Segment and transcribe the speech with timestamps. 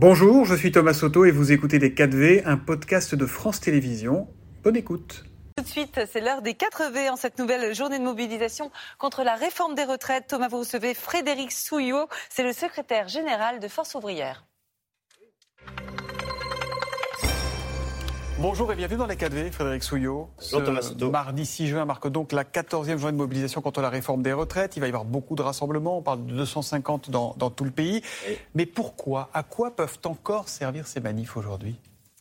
[0.00, 4.28] Bonjour, je suis Thomas Soto et vous écoutez Les 4V, un podcast de France Télévisions.
[4.62, 5.24] Bonne écoute.
[5.56, 8.70] Tout de suite, c'est l'heure des 4 V en cette nouvelle journée de mobilisation
[9.00, 10.28] contre la réforme des retraites.
[10.28, 14.47] Thomas, vous recevez Frédéric Souillot, c'est le secrétaire général de Force ouvrière.
[18.40, 20.28] Bonjour et bienvenue dans les 4V, Frédéric Souillot.
[20.38, 21.10] Bonjour Thomas Soto.
[21.10, 24.76] Mardi 6 juin marque donc la 14e journée de mobilisation contre la réforme des retraites.
[24.76, 27.72] Il va y avoir beaucoup de rassemblements, on parle de 250 dans, dans tout le
[27.72, 28.00] pays.
[28.54, 31.74] Mais pourquoi À quoi peuvent encore servir ces manifs aujourd'hui?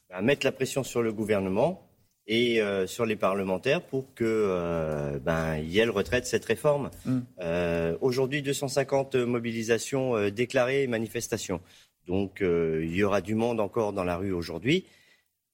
[0.09, 1.87] À mettre la pression sur le gouvernement
[2.25, 6.45] et euh, sur les parlementaires pour que euh, ben, y ait le retrait de cette
[6.45, 6.89] réforme.
[7.05, 7.19] Mm.
[7.41, 11.61] Euh, aujourd'hui, 250 mobilisations déclarées et manifestations.
[12.07, 14.85] Donc il y aura du monde encore dans la rue aujourd'hui.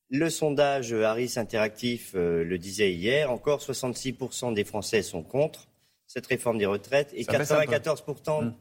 [0.09, 5.67] Le sondage Harris Interactif euh, le disait hier, encore 66% des Français sont contre
[6.05, 7.71] cette réforme des retraites et Ça baisse un peu.
[7.71, 8.53] 94%, Mm.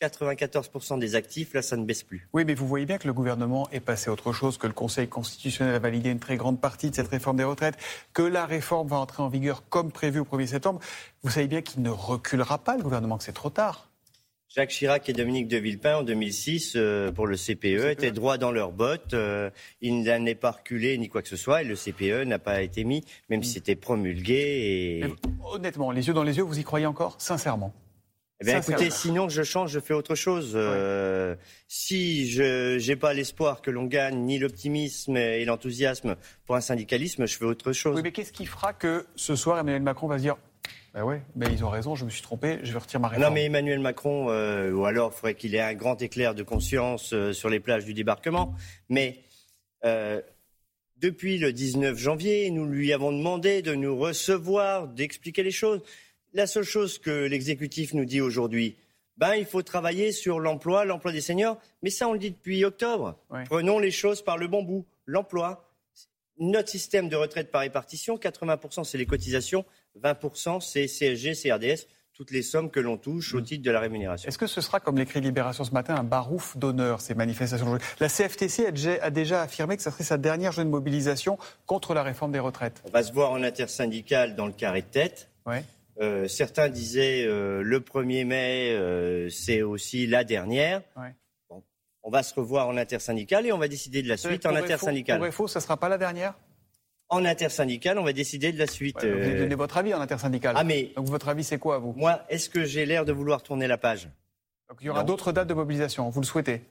[0.00, 2.26] 94% des actifs, là, ça ne baisse plus.
[2.32, 4.72] Oui, mais vous voyez bien que le gouvernement est passé à autre chose, que le
[4.72, 7.76] Conseil constitutionnel a validé une très grande partie de cette réforme des retraites,
[8.14, 10.80] que la réforme va entrer en vigueur comme prévu au 1er septembre.
[11.22, 13.89] Vous savez bien qu'il ne reculera pas, le gouvernement, que c'est trop tard.
[14.52, 18.50] Jacques Chirac et Dominique de Villepin en 2006 euh, pour le CPE, étaient droits dans
[18.50, 19.14] leurs bottes.
[19.14, 19.48] euh,
[19.80, 22.60] ils n'en est pas reculé ni quoi que ce soit et le CPE n'a pas
[22.60, 24.34] été mis, même si c'était promulgué.
[24.34, 25.04] Et...
[25.44, 27.14] Honnêtement, les yeux dans les yeux, vous y croyez encore?
[27.18, 27.72] Sincèrement
[28.40, 30.54] Eh bien, écoutez, sinon je change, je fais autre chose.
[30.56, 31.36] Euh,
[31.68, 37.24] Si je n'ai pas l'espoir que l'on gagne, ni l'optimisme et l'enthousiasme pour un syndicalisme,
[37.24, 37.94] je fais autre chose.
[37.94, 40.38] Oui, mais qu'est-ce qui fera que ce soir, Emmanuel Macron va se dire
[40.94, 43.28] Ben ouais, mais ils ont raison, je me suis trompé, je vais retirer ma réforme
[43.28, 46.42] Non, mais Emmanuel Macron, euh, ou alors il faudrait qu'il ait un grand éclair de
[46.42, 48.54] conscience euh, sur les plages du débarquement.
[48.88, 49.20] Mais
[49.84, 50.20] euh,
[50.96, 55.80] depuis le 19 janvier, nous lui avons demandé de nous recevoir, d'expliquer les choses.
[56.32, 58.76] La seule chose que l'exécutif nous dit aujourd'hui,
[59.16, 61.58] ben, il faut travailler sur l'emploi, l'emploi des seniors.
[61.82, 63.18] Mais ça, on le dit depuis octobre.
[63.30, 63.44] Ouais.
[63.44, 64.86] Prenons les choses par le bon bout.
[65.06, 65.70] L'emploi,
[66.38, 69.64] notre système de retraite par répartition, 80% c'est les cotisations,
[69.98, 71.86] 20% c'est CSG, CRDS,
[72.20, 74.28] toutes les sommes que l'on touche au titre de la rémunération.
[74.28, 78.08] Est-ce que ce sera, comme l'écrit Libération ce matin, un barouf d'honneur, ces manifestations La
[78.10, 78.66] CFTC
[79.00, 82.38] a déjà, affirmé que ça serait sa dernière journée de mobilisation contre la réforme des
[82.38, 82.82] retraites.
[82.84, 85.30] On va se voir en intersyndical dans le carré de tête.
[85.46, 85.64] Ouais.
[86.02, 90.82] Euh, certains disaient euh, le 1er mai, euh, c'est aussi la dernière.
[90.98, 91.14] Ouais.
[91.48, 91.62] Bon,
[92.02, 94.58] on va se revoir en intersyndical et on va décider de la suite en Pour
[94.58, 95.18] FO, intersyndical.
[95.18, 96.34] Pour FO, ça ne sera pas la dernière?
[97.12, 99.02] En intersyndical, on va décider de la suite.
[99.02, 100.54] Ouais, Vous avez Euh, donné votre avis en intersyndical.
[100.56, 101.92] Ah, mais- Donc votre avis, c'est quoi, vous?
[101.94, 104.08] Moi, est-ce que j'ai l'air de vouloir tourner la page?
[104.68, 106.62] Donc, Il y aura d'autres dates de mobilisation, vous le souhaitez?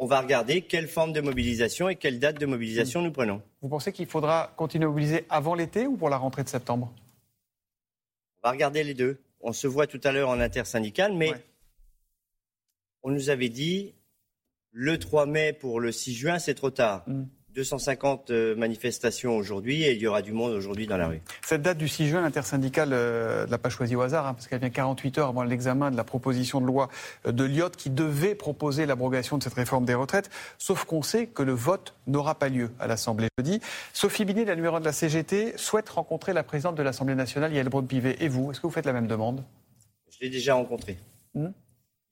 [0.00, 3.42] On va regarder quelle forme de mobilisation et quelle date de mobilisation nous prenons.
[3.60, 6.90] Vous pensez qu'il faudra continuer à mobiliser avant l'été ou pour la rentrée de septembre?
[8.42, 9.20] On va regarder les deux.
[9.42, 11.44] On se voit tout à l'heure en intersyndical, mais Ouais.
[13.02, 13.92] on nous avait dit
[14.70, 17.04] le 3 mai pour le 6 juin, c'est trop tard.
[17.06, 17.24] Mm.
[17.54, 21.20] 250 euh, manifestations aujourd'hui et il y aura du monde aujourd'hui dans la rue.
[21.42, 24.48] Cette date du 6 juin, l'intersyndicale euh, ne l'a pas choisie au hasard, hein, parce
[24.48, 26.88] qu'elle vient 48 heures avant l'examen de la proposition de loi
[27.26, 31.26] euh, de Lyotte qui devait proposer l'abrogation de cette réforme des retraites, sauf qu'on sait
[31.26, 33.60] que le vote n'aura pas lieu à l'Assemblée jeudi.
[33.92, 37.52] Sophie Binet, la numéro 1 de la CGT, souhaite rencontrer la présidente de l'Assemblée nationale,
[37.52, 38.16] Yael Braun-Pivet.
[38.20, 39.44] Et vous, est-ce que vous faites la même demande?
[40.10, 40.96] Je l'ai déjà rencontré.
[41.34, 41.48] Mm.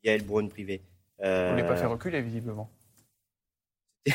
[0.04, 0.82] Yael Braun privé.
[1.22, 2.70] Euh, Vous ne l'avez pas fait reculer, visiblement.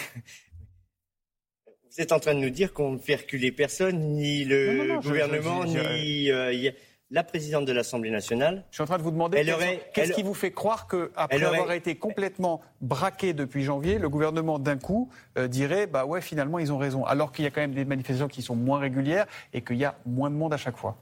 [1.96, 4.84] Vous êtes en train de nous dire qu'on ne fait reculer personne, ni le Non,
[4.84, 6.72] non, non, je- gouvernement, je- je- ni euh,
[7.10, 8.66] la présidente de l'Assemblée nationale.
[8.70, 11.46] Je suis en train de vous demander aurait- qu'est-ce qui vous fait croire qu'après Elle
[11.46, 16.20] aurait- avoir été complètement braqué depuis janvier, le gouvernement d'un coup euh, dirait bah ouais
[16.20, 18.80] finalement ils ont raison, alors qu'il y a quand même des manifestations qui sont moins
[18.80, 20.98] régulières et qu'il y a moins de monde à chaque fois.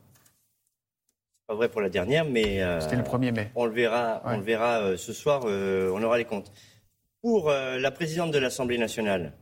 [1.48, 3.50] Pas vrai pour la dernière, mais euh, C'était le 1er mai.
[3.56, 4.34] on le verra, Ouais.
[4.36, 5.42] on le verra ce soir.
[5.46, 6.52] on aura les comptes.
[7.24, 9.34] Pour la présidente de l'Assemblée nationale,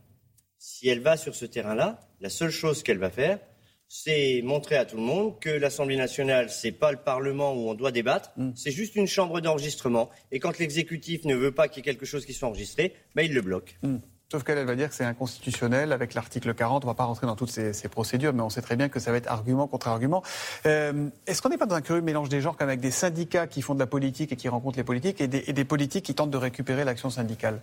[0.62, 3.40] si elle va sur ce terrain-là, la seule chose qu'elle va faire,
[3.88, 7.74] c'est montrer à tout le monde que l'Assemblée nationale, c'est pas le Parlement où on
[7.74, 8.50] doit débattre, Mm.
[8.54, 10.08] c'est juste une chambre d'enregistrement.
[10.30, 13.26] Et quand l'exécutif ne veut pas qu'il y ait quelque chose qui soit enregistré, ben
[13.26, 13.76] il le bloque.
[13.82, 13.96] Hmm.
[14.30, 16.84] Sauf qu'elle elle va dire que c'est inconstitutionnel avec l'article 40.
[16.84, 18.88] On ne va pas rentrer dans toutes ces, ces procédures, mais on sait très bien
[18.88, 20.22] que ça va être argument contre argument.
[20.64, 23.48] Euh, Est-ce qu'on n'est pas dans un curieux mélange des genres, comme avec des syndicats
[23.48, 26.04] qui font de la politique et qui rencontrent les politiques, et des, et des politiques
[26.04, 27.60] qui tentent de récupérer l'action syndicale?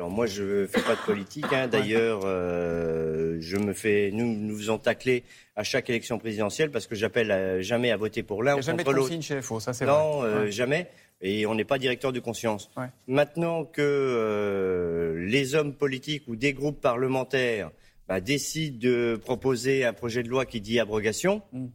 [0.00, 1.44] Alors moi, je fais pas de politique.
[1.52, 1.68] hein.
[1.68, 5.24] D'ailleurs, euh, je me fais, nous nous faisons tacler
[5.56, 8.96] à chaque élection présidentielle parce que j'appelle jamais à voter pour l'un ou jamais contre
[8.96, 9.08] l'autre.
[9.08, 10.28] consigne chez FO, ça c'est Non, vrai.
[10.30, 10.50] euh, Ouais.
[10.50, 10.86] jamais.
[11.20, 12.70] Et on n'est pas directeur de conscience.
[12.78, 12.86] Ouais.
[13.08, 17.70] Maintenant que euh, les hommes politiques ou des groupes parlementaires
[18.08, 21.66] bah, décident de proposer un projet de loi qui dit abrogation, Mm.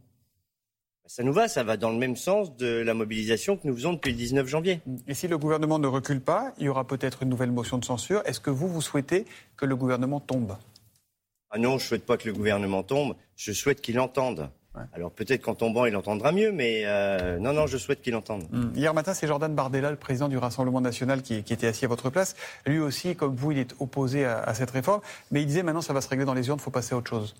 [1.08, 3.92] Ça nous va, ça va dans le même sens de la mobilisation que nous faisons
[3.92, 4.80] depuis le 19 janvier.
[5.06, 7.84] Et si le gouvernement ne recule pas, il y aura peut-être une nouvelle motion de
[7.84, 8.22] censure.
[8.24, 9.24] Est-ce que vous, vous souhaitez
[9.56, 10.56] que le gouvernement tombe?
[11.50, 14.50] Ah non, je ne souhaite pas que le gouvernement tombe, je souhaite qu'il entende.
[14.92, 18.44] Alors peut-être qu'en tombant, il entendra mieux, mais euh, non, non, je souhaite qu'il entende.
[18.52, 18.72] Hum.
[18.74, 22.10] Hier matin, c'est Jordan Bardella, le président du Rassemblement national, qui, était assis à votre
[22.10, 22.34] place.
[22.66, 25.00] Lui aussi, comme vous, il est opposé à, cette réforme,
[25.30, 26.98] mais il disait maintenant ça va se régler dans les urnes, il faut passer à
[26.98, 27.34] autre chose.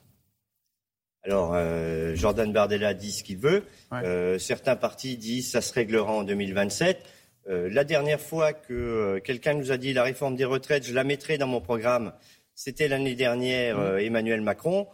[1.27, 3.65] Alors, euh, Jordan Bardella dit ce qu'il veut.
[3.93, 7.05] Euh, certains partis disent ça se réglera en 2027.
[7.47, 11.37] la dernière fois que quelqu'un nous a dit la réforme des retraites, je la mettrai
[11.37, 12.13] dans mon programme,
[12.55, 13.99] c'était l'année dernière.
[13.99, 14.89] Emmanuel Macron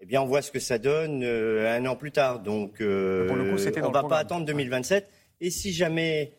[0.00, 2.40] eh bien, on voit ce que ça donne euh, un an plus tard.
[2.40, 5.08] Donc, euh, on ne va pas attendre 2027.
[5.40, 6.32] Et si jamais,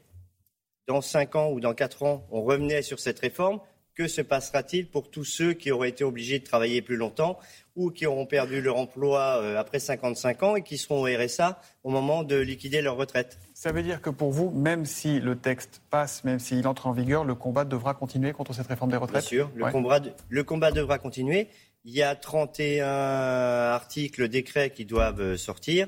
[0.87, 3.59] dans 5 ans ou dans 4 ans, on revenait sur cette réforme,
[3.97, 7.39] que se passera-t-il pour tous ceux qui auraient été obligés de travailler plus longtemps
[7.75, 11.59] ou qui auront perdu leur emploi euh, après 55 ans et qui seront au RSA
[11.83, 13.39] au moment de liquider leur retraite?
[13.55, 16.91] Ça veut dire que pour vous, même si le texte passe, même s'il entre en
[16.91, 19.21] vigueur, le combat devra continuer contre cette réforme des retraites?
[19.21, 21.47] Bien sûr, le, combat, le combat devra continuer.
[21.83, 25.87] Il y a 31 articles, décrets qui doivent euh, sortir.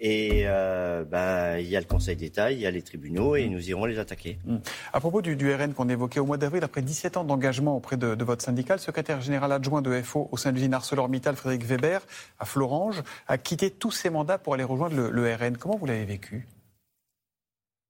[0.00, 3.48] Et euh, ben, il y a le Conseil d'État, il y a les tribunaux et
[3.48, 3.52] mm.
[3.52, 4.38] nous irons les attaquer.
[4.44, 4.58] Mm.
[4.92, 8.22] À propos du, RN qu'on évoquait au mois d'avril, après 17 ans d'engagement auprès de,
[8.22, 12.00] votre syndicat, le secrétaire général adjoint de FO au sein de l'usine ArcelorMittal, Frédéric Weber,
[12.38, 15.56] à Florange, a quitté tous ses mandats pour aller rejoindre le, RN.
[15.56, 16.46] Comment vous l'avez vécu?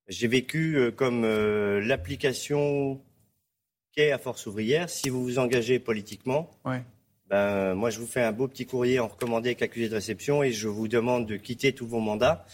[0.09, 3.03] J'ai vécu euh, comme l'application
[3.93, 4.89] qu'est à Force ouvrière.
[4.89, 6.83] Si vous vous engagez politiquement, ouais
[7.31, 10.43] ben, moi, je vous fais un beau petit courrier en recommandé avec accusé de réception
[10.43, 12.45] et je vous demande de quitter tous vos mandats.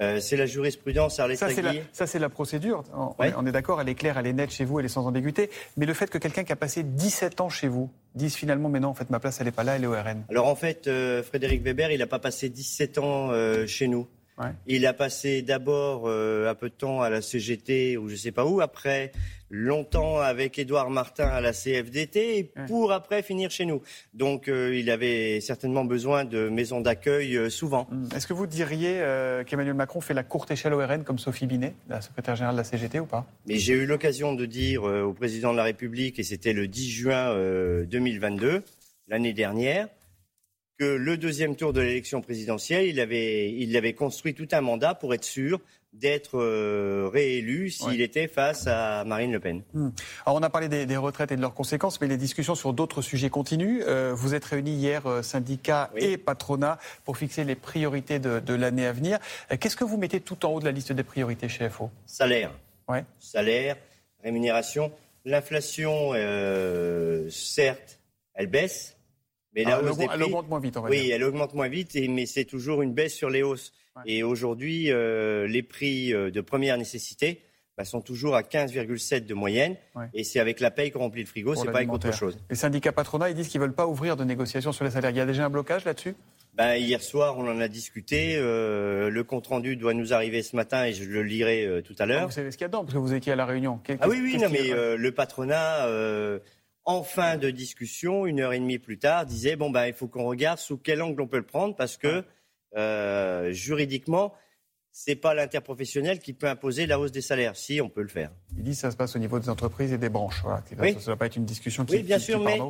[0.00, 2.82] Euh, c'est la jurisprudence à ça, c'est la, ça, c'est la procédure.
[2.92, 5.50] On, est, d'accord, elle est claire, elle est nette chez vous, elle est sans ambiguïté.
[5.76, 8.80] Mais le fait que quelqu'un qui a passé 17 ans chez vous dise finalement, mais
[8.80, 10.24] non, en fait, ma place, elle n'est pas là, elle est au RN.
[10.30, 14.08] Alors, en fait, euh, Frédéric Weber, il n'a pas passé 17 ans euh, chez nous.
[14.66, 18.32] Il a passé d'abord un peu de temps à la CGT ou je ne sais
[18.32, 18.60] pas où.
[18.60, 19.12] Après,
[19.52, 23.82] longtemps avec Édouard Martin à la CFDT pour après finir chez nous.
[24.14, 27.86] Donc euh, il avait certainement besoin de maisons d'accueil euh, souvent.
[27.90, 28.08] Hmm.
[28.16, 31.46] Est-ce que vous diriez euh, qu'Emmanuel Macron fait la courte échelle au RN comme Sophie
[31.46, 33.26] Binet, la secrétaire générale de la CGT ou pas?
[33.46, 36.90] Mais j'ai eu l'occasion de dire au président de la République, et c'était le 10
[36.90, 37.36] juin
[37.84, 38.62] 2022,
[39.08, 39.88] l'année dernière,
[40.82, 44.96] que le deuxième tour de l'élection présidentielle, il avait, il avait construit tout un mandat
[44.96, 45.60] pour être sûr
[45.92, 49.62] d'être euh, réélu s'il était face à Marine Le Pen.
[49.74, 49.90] Hmm.
[50.26, 53.00] Alors on a parlé des, retraites et de leurs conséquences, mais les discussions sur d'autres
[53.00, 53.82] sujets continuent.
[53.86, 58.86] Euh, vous êtes réunis hier, euh, syndicats et patronat, pour fixer les priorités de, l'année
[58.86, 59.20] à venir.
[59.60, 62.50] Qu'est-ce que vous mettez tout en haut de la liste des priorités chez FO Salaire.
[62.88, 63.04] Ouais.
[63.20, 63.76] Salaire,
[64.24, 64.90] rémunération.
[65.24, 66.12] L'inflation,
[67.30, 68.00] certes,
[68.34, 68.96] elle baisse.
[69.54, 72.44] Mais la ah, hausse elle, augmente moins vite, Oui, elle augmente moins vite, mais c'est
[72.44, 73.72] toujours une baisse sur les hausses.
[74.06, 77.42] Et aujourd'hui, euh, les prix euh, de première nécessité
[77.76, 79.76] bah, sont toujours à 15,7 de moyenne.
[80.14, 82.38] Et c'est avec la paye qu'on remplit le frigo, c'est pas avec autre chose.
[82.48, 85.10] Les syndicats patronats, ils disent qu'ils ne veulent pas ouvrir de négociations sur les salaires.
[85.10, 86.14] Il y a déjà un blocage là-dessus?
[86.54, 88.36] Ben, hier soir, on en a discuté.
[88.36, 92.26] Euh, le compte-rendu doit nous arriver ce matin et je le lirai tout à l'heure.
[92.26, 93.80] vous savez ce qu'il y a dedans, parce que vous étiez à la réunion.
[94.00, 95.86] ah oui, oui, non, mais le patronat,
[96.84, 100.08] en fin de discussion, une heure et demie plus tard, disait, bon, ben, il faut
[100.08, 102.24] qu'on regarde sous quel angle on peut le prendre, parce que
[102.76, 104.34] euh, juridiquement,
[104.90, 107.56] c'est pas l'interprofessionnel qui peut imposer la hausse des salaires.
[107.56, 108.30] Si, on peut le faire.
[108.56, 110.42] Il dit que ça se passe au niveau des entreprises et des branches.
[110.42, 112.60] Ça ne va pas être une discussion qui Oui, bien sûr, mais,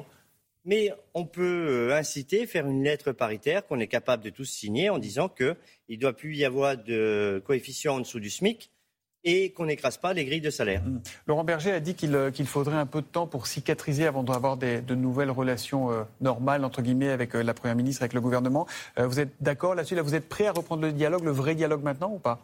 [0.64, 4.90] mais, on peut euh, inciter, faire une lettre paritaire qu'on est capable de tous signer
[4.90, 5.56] en disant qu'il
[5.88, 8.70] ne doit plus y avoir de coefficient en dessous du SMIC
[9.24, 10.82] et qu'on n'écrase pas les grilles de salaire.
[10.82, 11.00] Mmh.
[11.26, 14.56] Laurent Berger a dit euh, qu'il faudrait un peu de temps pour cicatriser avant d'avoir
[14.56, 18.66] de nouvelles relations euh, normales, entre guillemets, avec euh, la Première ministre, avec le gouvernement.
[18.96, 19.98] vous êtes d'accord là-dessus?
[20.00, 22.40] Vous êtes prêt à reprendre le dialogue, le vrai dialogue maintenant ou pas?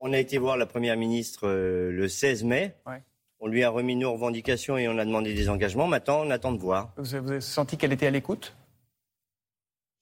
[0.00, 2.74] On a été voir la Première ministre le 16 mai.
[3.40, 5.86] On lui a remis nos revendications et on a demandé des engagements.
[5.86, 6.92] Maintenant, on attend de voir.
[6.96, 8.54] Vous avez senti qu'elle était à l'écoute?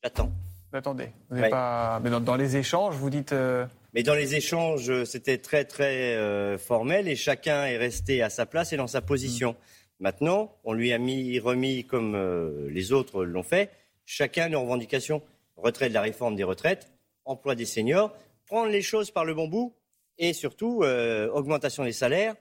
[0.03, 0.31] J'attends.
[0.77, 2.01] Attendez, vous pas...
[2.03, 3.33] mais dans, les échanges, vous dites.
[3.33, 8.31] Euh, mais dans les échanges, c'était très très euh, formel et chacun est resté à
[8.31, 9.53] sa place et dans sa position.
[9.53, 9.57] Mm.
[10.01, 13.71] Maintenant, on lui a mis, remis, comme euh, les autres l'ont fait,
[14.05, 15.23] chacun nos revendications.
[15.57, 16.93] Retrait de la réforme des retraites,
[17.25, 18.15] emploi des seniors,
[18.47, 19.75] prendre les choses par le bon bout
[20.19, 20.85] et surtout
[21.33, 22.35] augmentation des salaires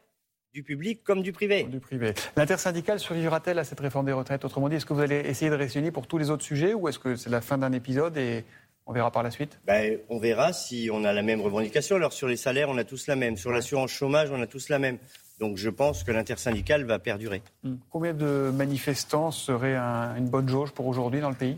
[0.56, 1.64] du public comme du privé.
[1.64, 2.14] Du privé.
[2.38, 4.46] L'intersyndicale survivra-t-elle à cette réforme des retraites?
[4.46, 6.88] Autrement dit, est-ce que vous allez essayer de réunir pour tous les autres sujets ou
[6.88, 8.46] est-ce que c'est la fin d'un épisode et
[8.86, 9.60] on verra par la suite?
[9.68, 11.98] Ben, On verra si on a la même revendication.
[11.98, 13.36] Alors sur les salaires, on a tous la même.
[13.36, 14.98] Sur l'assurance chômage, on a tous la même.
[15.42, 17.42] Donc je pense que l'intersyndicale va perdurer.
[17.64, 17.76] Hmm.
[17.90, 21.58] Combien de manifestants seraient une bonne jauge pour aujourd'hui dans le pays?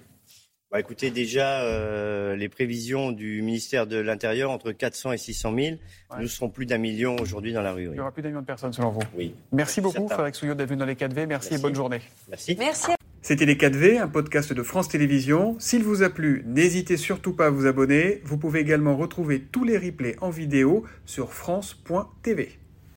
[0.72, 5.76] Bah, Écoutez, déjà, euh, les prévisions du ministère de l'Intérieur, entre 400 et 600 000,
[6.20, 7.90] nous serons plus d'un million aujourd'hui dans la rue.
[7.92, 9.34] Il y aura plus d'un million de personnes, selon vous Oui.
[9.52, 11.26] Merci beaucoup, Frédéric Souillot, d'être venu dans les 4V.
[11.26, 12.02] Merci, et bonne journée.
[12.30, 12.56] Merci.
[12.60, 12.92] Merci.
[13.22, 15.58] C'était Les 4V, un podcast de France Télévisions.
[15.60, 18.22] S'il vous a plu, n'hésitez surtout pas à vous abonner.
[18.24, 22.58] Vous pouvez également retrouver tous les replays en vidéo sur France.tv.